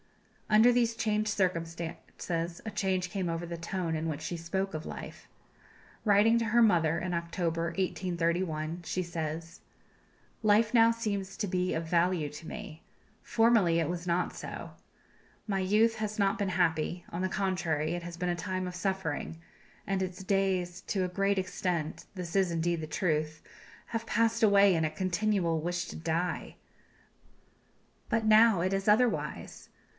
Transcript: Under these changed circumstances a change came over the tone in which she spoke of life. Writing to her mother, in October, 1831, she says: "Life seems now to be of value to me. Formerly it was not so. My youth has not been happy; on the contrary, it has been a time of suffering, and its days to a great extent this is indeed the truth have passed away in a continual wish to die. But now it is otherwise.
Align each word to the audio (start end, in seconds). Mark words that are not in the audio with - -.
Under 0.49 0.73
these 0.73 0.95
changed 0.95 1.29
circumstances 1.29 2.59
a 2.65 2.71
change 2.71 3.11
came 3.11 3.29
over 3.29 3.45
the 3.45 3.55
tone 3.55 3.95
in 3.95 4.09
which 4.09 4.19
she 4.21 4.35
spoke 4.35 4.73
of 4.73 4.85
life. 4.85 5.29
Writing 6.03 6.37
to 6.39 6.45
her 6.45 6.61
mother, 6.61 6.97
in 6.99 7.13
October, 7.13 7.65
1831, 7.67 8.81
she 8.83 9.01
says: 9.03 9.61
"Life 10.43 10.71
seems 10.97 11.37
now 11.37 11.37
to 11.39 11.47
be 11.47 11.73
of 11.73 11.87
value 11.87 12.29
to 12.29 12.47
me. 12.47 12.83
Formerly 13.21 13.79
it 13.79 13.87
was 13.87 14.05
not 14.07 14.35
so. 14.35 14.71
My 15.47 15.59
youth 15.59 15.95
has 15.97 16.19
not 16.19 16.37
been 16.37 16.49
happy; 16.49 17.05
on 17.11 17.21
the 17.21 17.29
contrary, 17.29 17.93
it 17.93 18.03
has 18.03 18.17
been 18.17 18.27
a 18.27 18.35
time 18.35 18.67
of 18.67 18.75
suffering, 18.75 19.39
and 19.87 20.01
its 20.01 20.23
days 20.23 20.81
to 20.87 21.05
a 21.05 21.09
great 21.09 21.37
extent 21.39 22.07
this 22.15 22.35
is 22.35 22.51
indeed 22.51 22.81
the 22.81 22.87
truth 22.87 23.41
have 23.87 24.05
passed 24.07 24.41
away 24.43 24.73
in 24.75 24.83
a 24.83 24.89
continual 24.89 25.61
wish 25.61 25.85
to 25.85 25.95
die. 25.95 26.55
But 28.09 28.25
now 28.25 28.59
it 28.61 28.73
is 28.73 28.87
otherwise. 28.89 29.69